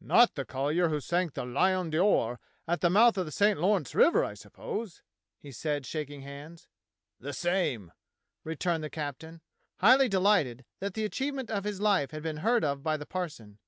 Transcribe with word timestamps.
"Not 0.00 0.34
the 0.34 0.46
Collyer 0.46 0.88
who 0.88 0.98
sank 0.98 1.34
the 1.34 1.44
Lion 1.44 1.90
d^Or 1.90 2.38
at 2.66 2.80
the 2.80 2.88
mouth 2.88 3.18
of 3.18 3.26
the 3.26 3.30
St. 3.30 3.60
Lawrence 3.60 3.94
River, 3.94 4.24
I 4.24 4.32
suppose.^^" 4.32 5.02
he 5.38 5.52
said, 5.52 5.84
shaking 5.84 6.22
hands. 6.22 6.68
"The 7.20 7.34
same," 7.34 7.92
returned 8.44 8.82
the 8.82 8.88
captain, 8.88 9.42
highly 9.80 10.08
delighted 10.08 10.64
that 10.80 10.94
the 10.94 11.04
achievement 11.04 11.50
of 11.50 11.64
his 11.64 11.82
life 11.82 12.12
had 12.12 12.22
been 12.22 12.38
heard 12.38 12.64
of 12.64 12.82
by 12.82 12.96
the 12.96 13.04
parson. 13.04 13.58